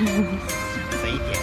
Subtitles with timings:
[0.00, 1.38] 肥一点。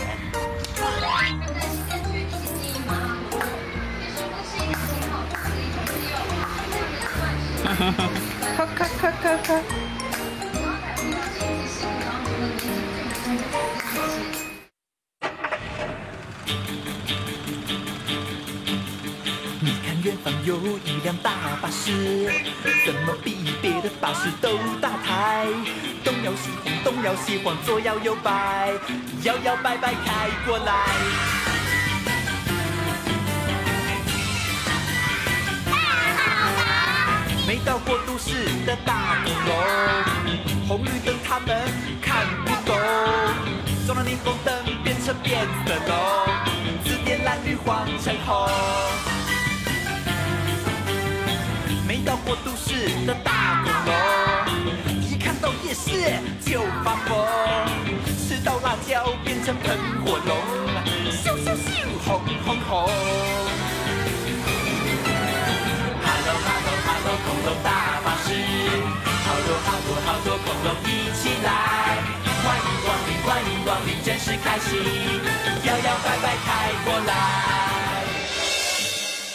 [8.55, 9.76] 咔咔咔咔咔。
[27.07, 28.69] 摇西晃，左摇右摆，
[29.23, 30.73] 摇摇摆摆开过来。
[37.47, 39.55] 没到过都市的大恐龙，
[40.67, 41.57] 红绿灯他们
[42.01, 42.77] 看不懂，
[43.85, 45.95] 撞了霓虹灯变成变色龙，
[46.83, 48.49] 紫电蓝绿黄橙红。
[51.87, 54.26] 没到过都市的大恐龙，
[55.67, 55.85] 一看到夜市
[56.49, 57.11] 就发疯，
[58.17, 60.37] 吃到辣椒变成喷火龙，
[61.11, 62.89] 咻咻咻，红红红。
[67.25, 68.33] 恐龙大巴师，
[69.25, 71.47] 好多好多好多恐龙一起来，
[72.43, 74.79] 欢迎光临，欢迎光临，真是开心，
[75.63, 77.76] 摇摇摆摆开过来。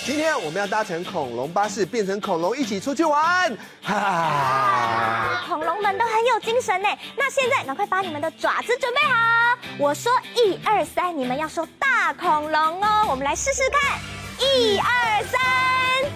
[0.04, 5.44] 今天我们要搭乘恐龙巴士，变成恐龙一起出去玩，哈哈！
[5.46, 6.88] 恐龙们都很有精神呢。
[7.16, 13.06] 那现在赶快把你们的爪子准备好，我说一二三，你们要说大恐龙哦。
[13.10, 14.00] 我们来试试看，
[14.40, 15.40] 一二三。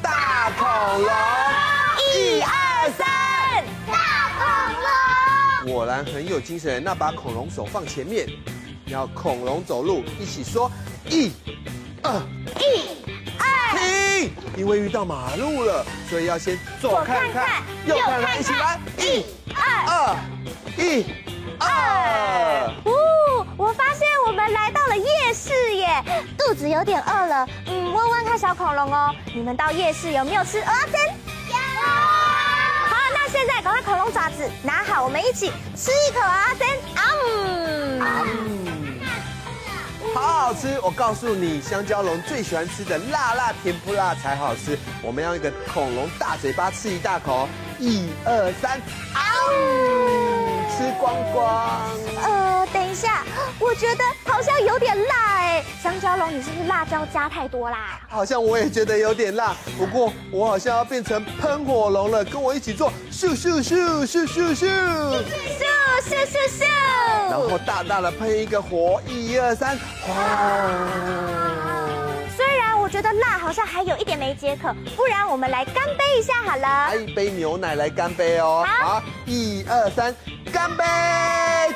[0.03, 0.66] 大恐
[1.03, 1.10] 龙，
[2.12, 5.72] 一二三，大恐龙。
[5.72, 8.26] 果然很有精神，那把恐龙手放前面，
[8.86, 10.68] 要恐龙走路，一起说
[11.08, 11.30] 一、
[12.03, 12.20] 二、
[12.58, 12.95] 一、
[14.56, 20.16] 因为遇到马路了，所以要先左看看，右看看，一起来，一、二、二、
[20.77, 21.06] 一、
[21.59, 22.72] 二。
[22.84, 26.03] 哦我发现我们来到了夜市耶，
[26.38, 27.49] 肚子有点饿了。
[27.66, 31.15] 嗯，问问看小恐龙哦，你们到夜市有没有吃蚵仔煎？
[31.48, 31.56] 有。
[32.87, 36.78] 好，那现在赶快恐龙爪子拿好，我们一起吃一口蚵仔煎。
[36.97, 38.66] 嗯，嗯，
[40.16, 40.81] 好好吃。
[40.82, 44.78] 我告诉你，香蕉龙最喜欢吃的辣辣甜不辣才好吃。
[45.03, 48.81] 我们要一个恐龙大嘴巴吃一大口，一二三，
[49.15, 51.91] 嗯，吃光光。
[52.22, 53.25] 呃，等一下。
[53.59, 58.00] 我觉得好像有点辣哎，香蕉龙，你是不是辣椒加太多啦？
[58.09, 64.66] 好像我也觉得有点辣，不过我好像要变成喷火龙了，跟我一起做咻咻咻咻咻咻咻
[66.00, 66.64] 咻咻咻，
[67.30, 69.76] 然后大大的喷一个火，一二三，
[70.08, 70.14] 哇！
[72.36, 78.64] 虽然我觉得辣好像还有一点没解渴，不然我们来干杯一下好了，拿一杯牛奶来干杯哦。
[78.66, 80.14] 好，一二三。
[80.52, 80.84] 干杯！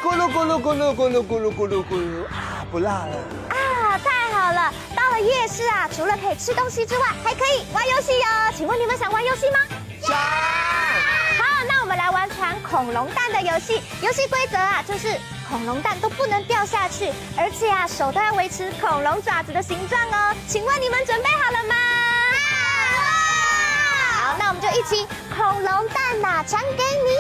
[0.03, 3.17] 咕噜咕噜咕噜咕噜咕噜咕噜咕噜啊，不辣了
[3.51, 3.99] 啊！
[3.99, 8.27] 太好了，到了夜市啊，除了可以吃东西之外，还可以玩游戏哟。
[8.57, 9.59] 请问你们想玩游戏吗？
[10.01, 10.60] 想。
[12.71, 13.83] 恐龙蛋的游戏。
[14.01, 20.35] 游戏规则啊，就是恐龙蛋都不能掉下去，而且啊，手都要维持恐龙爪子的形状哦。
[20.47, 21.75] 请问你们准备好了吗？
[24.23, 24.31] 好。
[24.31, 27.19] 好，那我们就一起恐龙蛋呐，传给你。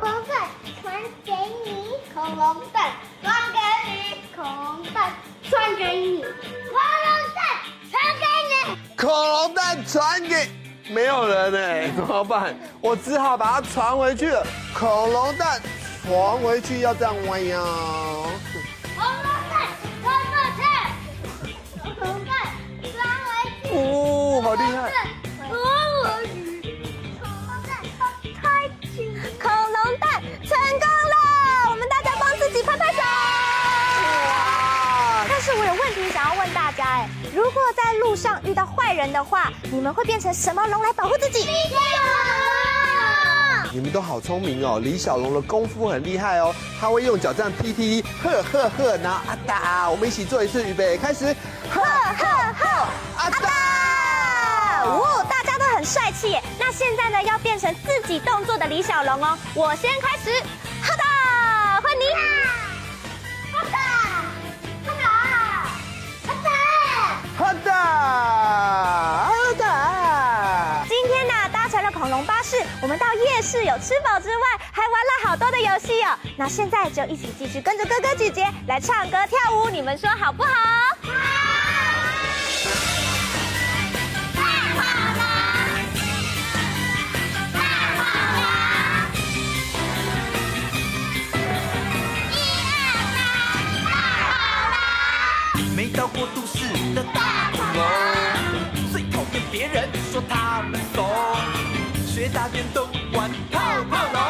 [0.00, 0.46] 恐龙蛋
[0.80, 1.32] 传给
[1.64, 2.92] 你，恐龙蛋
[3.22, 3.58] 传给
[3.90, 5.12] 你，恐龙蛋
[5.50, 6.24] 传给你，
[8.96, 10.48] 恐龙蛋传给，
[10.88, 12.54] 没有人哎， 怎么办？
[12.80, 14.46] 我只好把它传回去了。
[14.76, 15.60] 恐龙蛋
[16.06, 17.58] 传回去要这样弯呀。
[18.96, 19.66] 恐龙蛋
[20.02, 20.62] 传过去，
[21.80, 22.34] 恐龙蛋
[22.82, 22.92] 传
[23.24, 23.74] 回去。
[23.74, 25.13] 哦，好厉害。
[38.04, 41.38] 路上遇到坏人的话，你们会变成什么龙来保护自己？
[41.38, 41.76] 李小
[43.64, 43.72] 龙！
[43.72, 51.34] 你们都好聪明哦，李小龙的功夫很厉害哦，他会用脚这样踢踢，呵呵呵，然后啊哒，我们一起做一次，预备开始，
[51.70, 52.26] 呵呵
[52.58, 52.68] 呵，
[53.16, 54.82] 啊哒！
[54.84, 56.42] 哦，大家都很帅气耶。
[56.58, 60.30] 那现在呢，要变成自己动作的李小龙哦，我先开始，
[72.84, 76.18] 我们到夜市有吃饱之外，还玩了好多的游戏哦。
[76.36, 80.50] 那现在就一起继续跟着哥哥姐姐来唱歌跳舞，你们说好不好？
[84.34, 84.42] 大
[84.74, 84.84] 恐龙，
[87.54, 87.64] 大
[87.96, 88.04] 恐
[88.36, 88.52] 龙，
[92.34, 92.36] 一
[92.92, 93.24] 二三，
[93.86, 93.88] 大
[94.20, 94.28] 恐
[95.56, 95.74] 龙。
[95.74, 97.82] 没到过都市的大恐龙，
[98.92, 101.02] 最讨厌别人说他们怂。
[102.14, 103.58] 学大电动玩泡
[103.90, 104.22] 泡龙。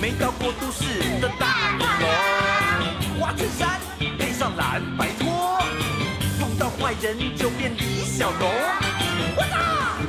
[0.00, 2.08] 没到过都市的大恐龙，
[3.20, 3.78] 花衬衫
[4.18, 5.62] 配上蓝白拖，
[6.40, 8.50] 碰到坏人就变李小龙，
[9.36, 9.58] 我操，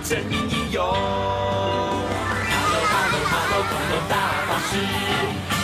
[0.02, 0.82] 真英勇。
[3.52, 4.16] 恐龙大
[4.48, 4.80] 法师，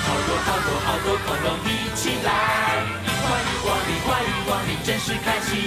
[0.03, 2.27] 好多好多好多恐龙一起来，
[3.67, 5.59] 欢迎光临，欢迎光临，真是开心，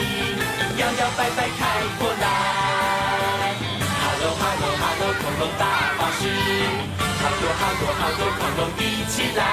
[0.79, 3.55] 摇摇摆摆开过来。
[3.76, 6.25] Hello Hello Hello 恐龙大法师，
[7.20, 9.44] 好多好多好多恐龙一起来，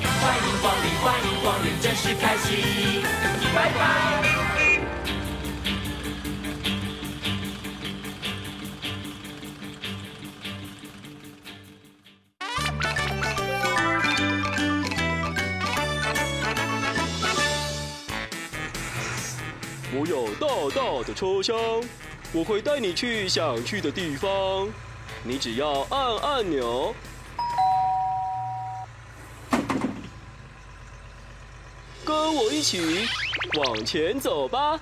[0.00, 3.02] 欢迎光临，欢迎光临，真是开心，
[3.54, 4.23] 拜拜。
[20.46, 21.56] 大大的车厢，
[22.30, 24.68] 我会带你去想去的地方。
[25.22, 26.94] 你只要按按钮，
[32.04, 33.08] 跟我一起
[33.56, 34.78] 往前走吧。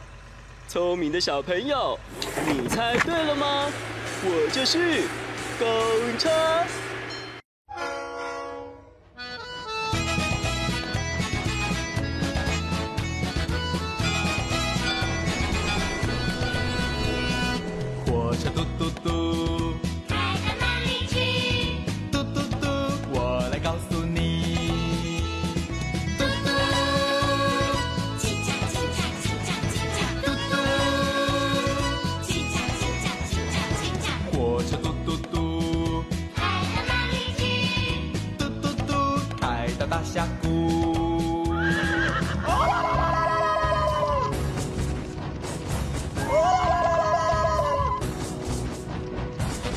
[0.67, 1.97] 聪明的小朋友，
[2.45, 3.71] 你猜对了吗？
[4.25, 5.03] 我就是
[5.61, 5.67] 高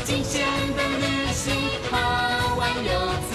[0.05, 0.45] 惊险
[0.77, 1.51] 的旅行，
[1.89, 2.91] 好玩又
[3.27, 3.34] 刺激。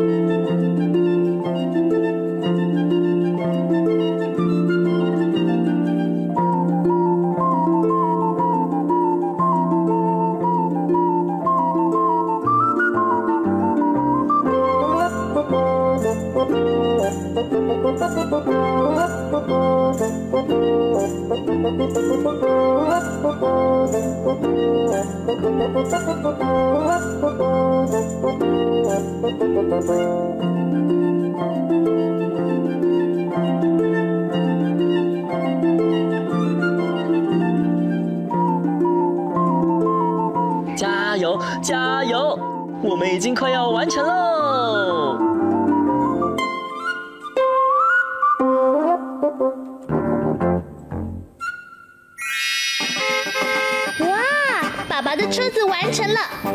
[40.75, 42.39] 加油，加油！
[42.81, 45.00] 我们已经快要完成喽。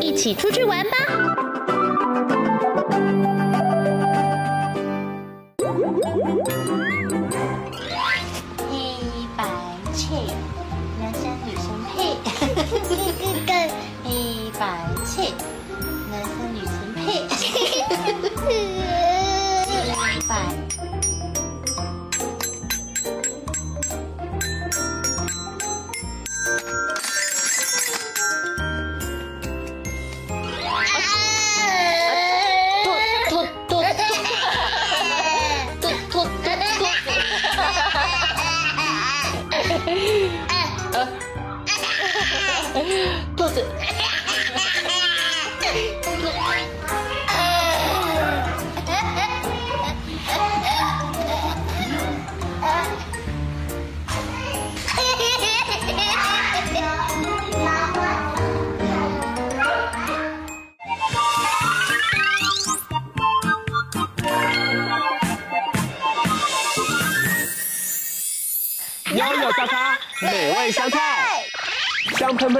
[0.01, 0.97] 一起出去玩吧！
[8.57, 8.71] 黑
[9.37, 9.43] 白
[9.93, 10.05] 切，
[10.99, 11.95] 男生女生配。
[14.03, 14.05] 黑
[14.59, 14.61] 白
[15.05, 15.31] 切，
[16.11, 16.97] 男生女生配。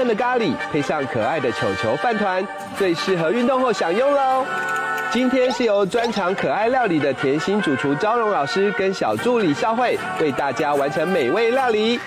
[0.06, 4.44] 的咖喱配上可爱的球球饭团，最适合运动后享用喽。
[5.10, 11.98] 今天是由专长可爱料理的甜心主厨昭荣老师跟小助理少慧为大家完成美味料理。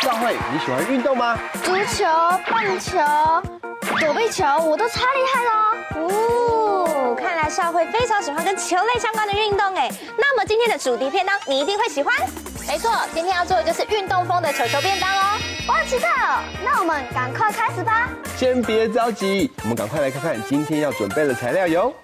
[0.00, 1.38] 少慧，你喜欢运动吗？
[1.62, 2.04] 足球、
[2.50, 2.98] 棒球、
[4.00, 6.08] 躲避球，我都超厉害的哦。
[6.10, 9.88] 哦，看来少慧非常喜欢跟球类相关的运动哎。
[10.18, 12.14] 那么今天的主题便当，你一定会喜欢。
[12.66, 15.33] 没错，今天要做的就是运动风的球球便当哦。
[15.66, 18.08] 我好期待哦，那我们赶快开始吧。
[18.36, 21.94] 先别着急，我们赶快来看看今天要准备的材料哟。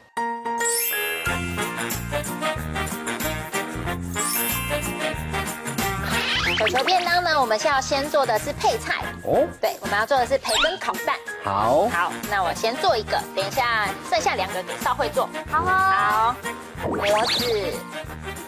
[6.56, 9.46] 球球便当呢，我们现在要先做的是配菜哦。
[9.60, 11.16] 对，我们要做的是培根烤蛋。
[11.44, 11.86] 好。
[11.88, 15.28] 好，那我先做一个，等一下剩下两个给少慧做。
[15.50, 16.34] 好哦。
[16.82, 17.44] 好，模子，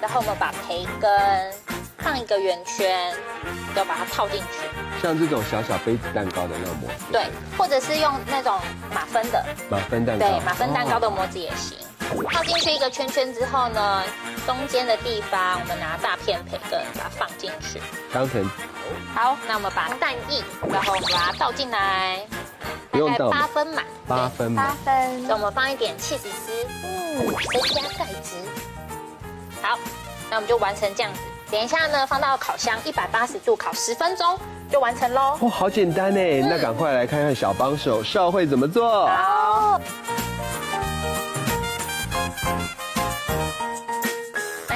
[0.00, 1.10] 然后我们把培根
[2.02, 3.14] 放一个圆圈，
[3.74, 4.68] 要把它套进去。
[5.00, 7.04] 像这种小小杯子蛋糕的那种模子。
[7.12, 8.58] 对，或者是用那种
[8.92, 9.44] 马芬的。
[9.70, 10.28] 马芬蛋糕。
[10.28, 11.78] 对，马芬蛋糕的模子也行。
[12.30, 14.04] 套进去一个圈圈之后呢，
[14.46, 17.80] 中间的地方我们拿大片培根把它放进去，
[18.12, 18.44] 当成。
[19.14, 22.26] 好，那我们把蛋液，然后我们把它倒进来，
[22.90, 23.84] 大概八分满。
[24.06, 24.66] 八分满。
[24.66, 25.26] 八分。
[25.26, 26.52] 那我们放一点起司丝，
[26.84, 28.36] 嗯，增加钙质。
[29.62, 29.78] 好，
[30.28, 31.20] 那我们就完成这样子。
[31.52, 34.38] 等一下呢，放到烤箱一百八十度烤十分钟
[34.70, 35.36] 就完成喽。
[35.42, 36.18] 哇，好简单呢！
[36.18, 39.06] 嗯、那赶快来看看小帮手邵慧怎么做。
[39.06, 39.78] 好。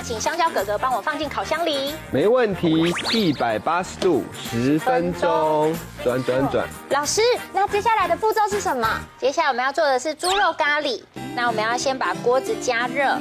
[0.04, 1.92] 请香蕉哥哥帮我放进烤箱里。
[2.12, 6.68] 没问题，一百八十度，十分钟，转转转。
[6.90, 8.86] 老师，那接下来的步骤是什么？
[9.18, 11.02] 接下来我们要做的是猪肉咖喱。
[11.34, 13.18] 那我们要先把锅子加热，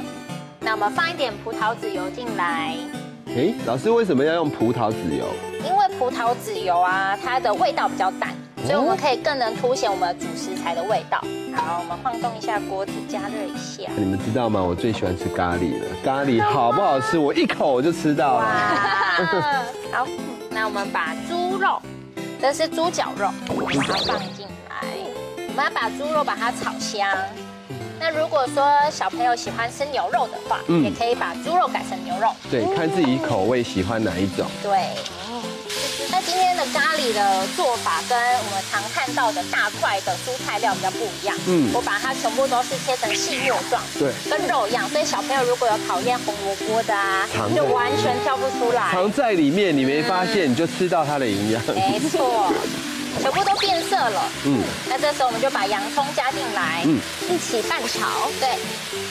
[0.60, 2.76] 那我们放一点葡萄籽油进来。
[3.36, 5.26] 哎，老师为什么要用葡萄籽油？
[5.62, 8.30] 因为葡萄籽油啊，它的味道比较淡。
[8.64, 11.18] 所以我们可以更能凸显我们主食材的味道。
[11.54, 13.90] 好，我们晃动一下锅子，加热一下。
[13.94, 14.62] 你们知道吗？
[14.62, 15.86] 我最喜欢吃咖喱了。
[16.02, 17.18] 咖喱好不好吃？
[17.18, 18.46] 我一口我就吃到了。
[19.92, 20.06] 好，
[20.50, 21.80] 那我们把猪肉，
[22.40, 24.88] 这是猪脚肉，把它放进来。
[25.46, 27.06] 我们要把猪肉把它炒香。
[27.98, 32.30] 那如果说小朋友喜欢吃牛肉的话，嗯，也可以把猪肉改成牛肉。
[32.50, 34.46] 对，看自己口味喜欢哪一种。
[34.62, 34.88] 对。
[36.08, 41.36] 那今天的咖喱的做法跟我们常看到的大块的蔬菜料比较不一样。
[41.46, 44.88] 嗯，我把它全部都是切成细末状，对，跟肉一样。
[44.88, 48.92] 所以小朋友如果有讨厌红萝卜的啊，就完全挑不出来。
[48.92, 51.60] 藏在里面，你没发现，你就吃到它的营养。
[51.74, 52.52] 没错，
[53.22, 54.30] 全部都变色了。
[54.44, 58.30] 嗯，那这时候我们就把洋葱加进来，嗯，一起拌炒。
[58.40, 58.48] 对，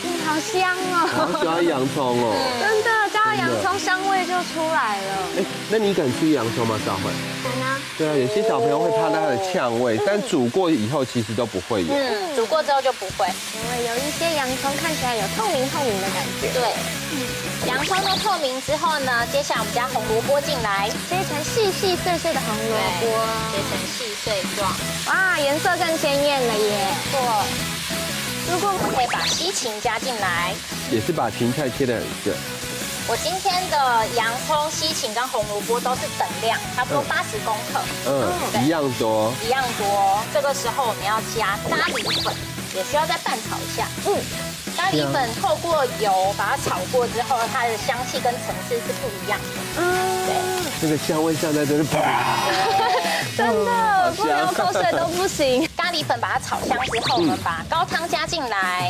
[0.04, 1.08] 嗯，好香哦。
[1.32, 2.34] 好喜欢洋葱哦。
[2.60, 3.36] 真的加了。
[3.36, 5.18] 洋葱香味就出来了。
[5.38, 6.80] 哎，那你敢吃洋葱吗？
[6.84, 7.04] 小慧？
[7.44, 7.78] 敢啊。
[7.98, 11.94] 对啊，有些小朋友会怕它的呛味，但煮过以后其实都不会有。
[11.94, 16.50] 嗯，煮过之后就不会，因为有一些洋葱看起来有透明透明的感觉。
[16.52, 16.74] 对。
[17.68, 23.06] 洋葱都透明之后呢，接下来我们加红萝卜进来，切成细细碎碎的红萝卜，
[23.52, 24.72] 切成细碎状。
[25.08, 26.88] 哇，颜色更鲜艳了耶！
[27.12, 27.75] 错。
[28.48, 30.54] 如果我们可以把西芹加进来，
[30.92, 32.34] 也是把芹菜切的很碎。
[33.08, 37.80] 我今天的洋葱、西芹跟红萝卜都是等量，差不多八十公克。
[38.06, 39.34] 嗯，一样多。
[39.46, 40.20] 一样多。
[40.34, 42.34] 这个时候我们要加咖喱粉，
[42.76, 43.88] 也需要再拌炒一下。
[44.06, 44.16] 嗯，
[44.76, 49.46] 咖喱粉透过油把它炒过之后，它的香气跟层次是不一样的。
[49.78, 50.36] 嗯，对。
[50.82, 51.98] 这个香味上来真是啪。
[53.38, 55.68] 真的，不流口水都不行。
[55.78, 58.90] 咖喱粉把它炒香之后，我们把高汤加进来。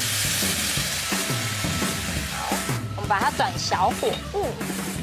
[2.95, 4.41] 我们把它转小火，嗯，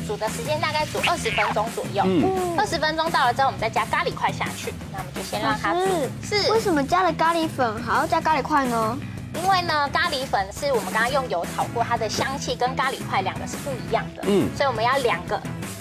[0.07, 5.81] 煮的时间大概煮二十分钟左右，嗯，二十分钟到了之后，我们再加咖喱块下去，那我们就先让它煮。
[6.23, 8.99] 是，为什么加了咖喱粉还要加咖喱块呢？
[9.35, 15.41] 因为呢，咖喱粉是我们刚刚用油炒过，它的香气跟咖喱块两个是不一样的，嗯，所以我们要两个，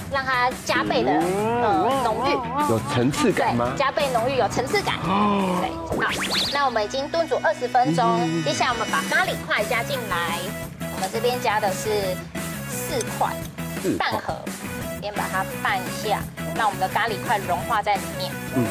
[0.09, 3.73] 让它加倍的呃浓郁，有层次感吗？
[3.77, 4.95] 加倍浓郁，有层次感。
[5.03, 5.59] 哦。
[5.59, 6.11] 对，好，
[6.53, 10.39] 那我们已经炖煮二十分钟，接下来我们把咖喱块加进来。
[10.95, 12.15] 我们这边加的是
[12.69, 13.33] 四块
[13.97, 14.35] 半盒，
[15.01, 16.19] 先把它拌一下，
[16.55, 18.31] 让我们的咖喱块融化在里面。
[18.55, 18.65] 嗯，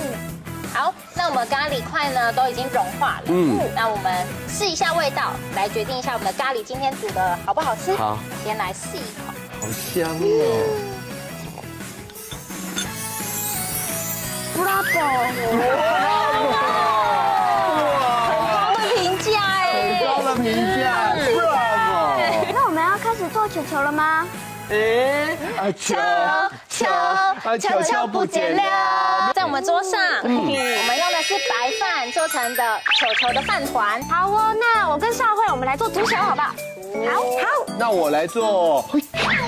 [0.72, 3.22] 好，那我们咖喱块呢都已经融化了。
[3.26, 7.94] 嗯，那我们试一下味道，来决定一下我们的咖喱今天煮的好不好吃。
[7.96, 9.32] 好，先来试一口。
[9.60, 10.22] 好香哦！
[14.54, 14.88] 布拉宝，
[18.28, 20.44] 很高的评价哎，很高的评
[20.80, 20.80] 价。
[23.32, 24.26] 做球球了吗？
[24.70, 25.96] 哎，啊球
[26.68, 29.32] 球啊，球球不见了。
[29.34, 34.00] 在我们桌上，嗯、我们用的是白饭做成的球球的饭团。
[34.04, 36.48] 好哦，那我跟少慧，我们来做足球，好不好？
[37.04, 37.74] 好好。
[37.78, 38.88] 那我来做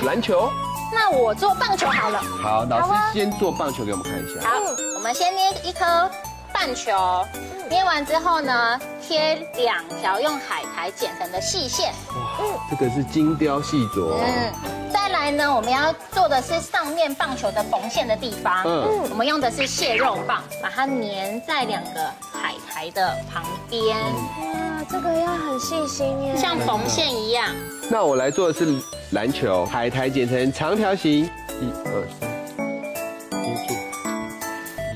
[0.02, 0.50] 篮球。
[0.92, 2.20] 那我做棒球好了。
[2.42, 4.40] 好，老师先做棒球给我们看一下。
[4.48, 4.56] 好，
[4.96, 6.10] 我们先捏一颗
[6.52, 7.24] 棒球，
[7.70, 11.92] 捏完之后呢，贴两条用海苔剪成的细线。
[12.08, 14.18] 哇，这个是精雕细琢。
[14.18, 14.81] 嗯。
[15.22, 18.64] 再来呢，我们要做的是上面棒球的缝线的地方。
[18.64, 23.96] 嗯，我们用的是蟹肉棒，把它粘在两个海苔的旁边。
[23.96, 27.54] 哇，这个要很细心耶，像缝线一样。
[27.88, 28.66] 那我来做的是
[29.12, 31.24] 篮球，海苔剪成长条形，
[31.60, 32.31] 一二三，接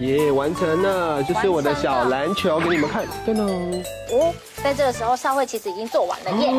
[0.06, 3.84] 住，耶，完成了，就是我的小篮球，给你们看，噔噔。
[4.12, 6.50] 哦，在这个时候，少慧其实已经做完了耶。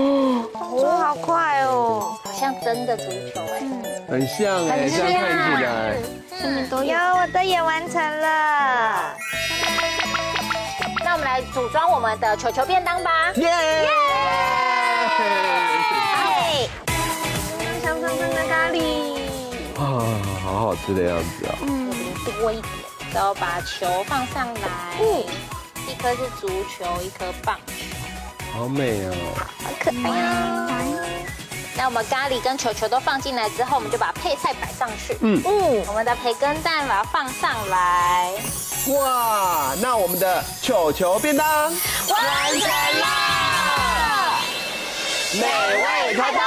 [0.54, 2.18] 哦，好快哦。
[2.24, 3.62] 好像真的足球哎，
[4.10, 5.96] 很像哎，这样看起来，
[6.44, 9.16] 嗯，都有，我的也完成了。
[11.04, 13.32] 那我们来组装我们的球球便当吧。
[13.36, 13.44] 耶！
[13.44, 13.90] 耶！
[17.82, 19.16] 香喷喷的咖喱，
[19.80, 20.04] 啊，
[20.44, 21.56] 好好吃的样子啊。
[21.62, 21.90] 嗯，
[22.42, 22.66] 多一点，
[23.18, 24.70] 然后把球放上来。
[25.02, 25.26] 嗯，
[25.88, 27.74] 一颗是足球，一颗棒球。
[28.54, 30.22] 好美哦，好可爱
[30.86, 31.04] 哦。
[31.76, 35.18] 那我们咖喱跟球球都放进来之后，我们就把配菜摆上去。
[35.22, 38.34] 嗯嗯，我们的培根蛋把它放上来。
[38.90, 44.38] 哇，那我们的球球便当完成了，
[45.34, 46.40] 美味开动！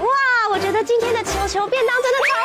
[0.00, 0.06] 哇，
[0.50, 2.43] 我觉得今天的球球便当真的超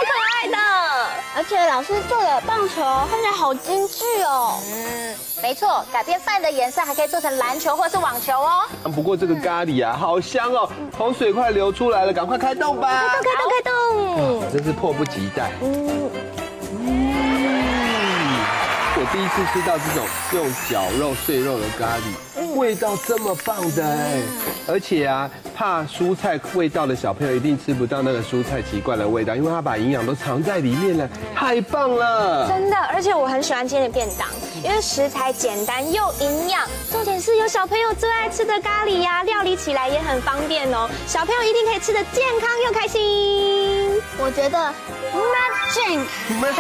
[1.40, 4.60] 而且老师做的棒球看起来好精致哦。
[4.74, 5.16] 嗯。
[5.42, 8.64] 没错，改变饭的颜色还可以做成篮球或是网球哦。
[8.94, 12.90] 不过这个咖喱啊，好香哦，口水快流出来了，赶快开动吧！
[12.90, 14.52] 开动，开动，开动！
[14.52, 15.50] 真是迫不及待。
[15.62, 16.10] 嗯
[19.02, 24.20] 我第一次吃到这种用绞肉碎肉的咖喱，味道这么棒的哎！
[24.68, 32.48] 而且啊，怕蔬菜味道的小朋友一定吃不到那个蔬菜奇怪的味道，因为他把营养都藏在里面了，太棒了！
[32.48, 34.26] 真的，而且我很喜欢今天的便当，
[34.64, 44.02] 因为食材简单又营养，重点是有小朋友最爱吃的咖喱呀，料理起来也很方便哦，小朋友一定可以吃的健康又开心。
[44.18, 44.58] 我觉得
[45.14, 46.56] magic，magic，magic。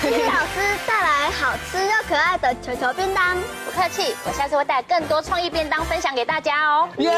[0.00, 0.62] 谢谢 老师
[1.52, 3.36] 好吃又可爱的球球便当，
[3.66, 6.88] 不客气，我下次会带更多创意便当分享给大家哦。
[6.96, 7.10] 耶！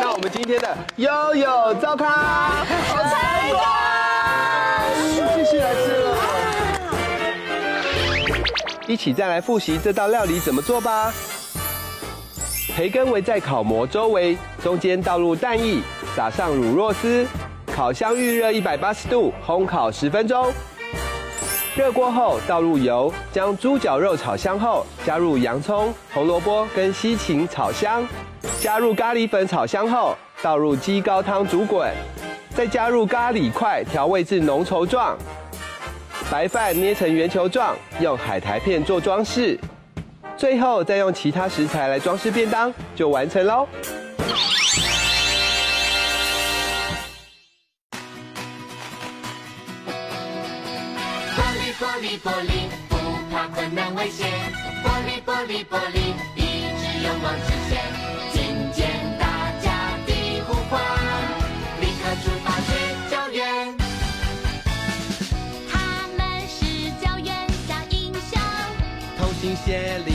[0.00, 3.10] 那我们今天的悠悠糟咖好成
[3.50, 3.60] 功，
[5.34, 6.16] 继续来吃了。
[8.86, 11.12] 一起再来复习这道料理怎么做吧。
[12.74, 15.82] 培根围在烤模周围，中间倒入蛋液，
[16.16, 17.26] 撒上乳酪丝，
[17.66, 20.50] 烤箱预热一百八十度，烘烤十分钟。
[21.78, 28.04] 热锅后倒入油，将猪脚肉炒香后，加入洋葱、红萝卜跟西芹炒香，
[28.60, 31.88] 加入咖喱粉炒香后，倒入鸡高汤煮滚，
[32.50, 35.16] 再加入咖喱块调味至浓稠状，
[36.28, 39.56] 白饭捏成圆球状，用海苔片做装饰，
[40.36, 43.64] 最后再用其他食材来装饰便当，就完成喽。
[51.98, 52.94] 玻璃玻璃不
[53.28, 54.28] 怕困难危险，
[54.84, 56.38] 玻璃玻璃玻璃，一
[56.78, 57.82] 直勇往直前，
[58.32, 58.86] 听见
[59.18, 59.66] 大家
[60.06, 60.12] 的
[60.46, 60.80] 呼唤，
[61.80, 62.70] 立刻出发去
[63.10, 63.42] 救援。
[65.68, 65.74] 他
[66.16, 66.56] 们是
[67.04, 67.34] 救援
[67.66, 68.38] 小英雄，
[69.18, 70.07] 同心协力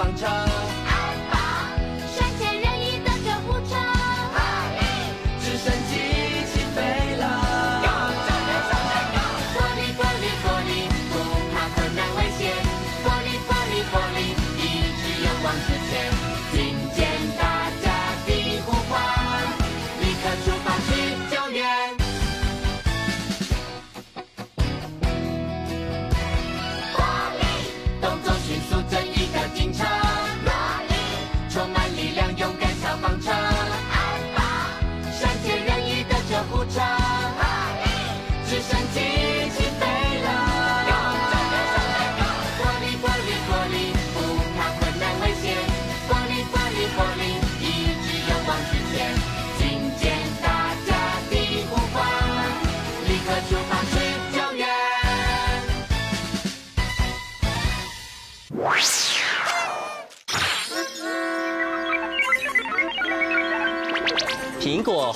[0.00, 0.89] 方向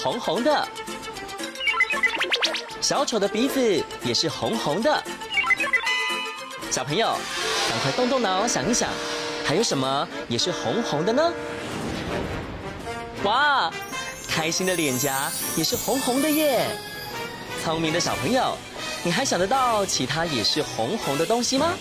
[0.04, 0.68] 红红的。
[2.82, 5.02] 小丑的鼻子也是红红的。
[6.70, 7.16] 小朋友，
[7.70, 8.90] 赶快动动脑想一想，
[9.46, 11.32] 还有什么也是红红的呢？
[13.22, 13.72] 哇，
[14.28, 16.66] 开心的脸颊也是红红的耶！
[17.64, 18.58] 聪明的小朋友，
[19.04, 21.72] 你还想得到其他也是红红的东西吗？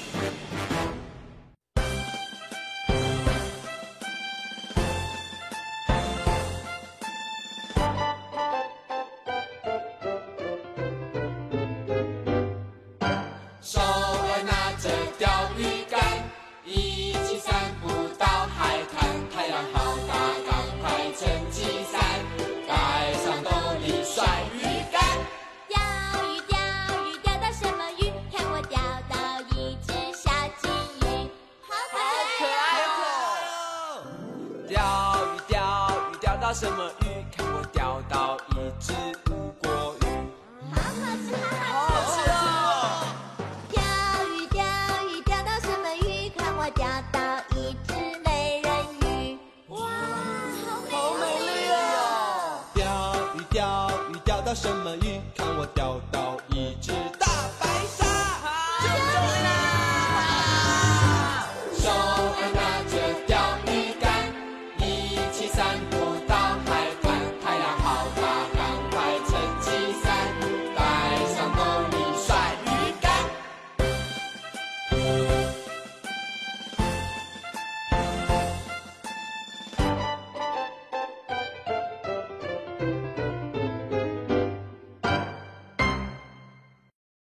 [54.54, 54.96] 什么？
[54.98, 56.23] 鱼看我钓到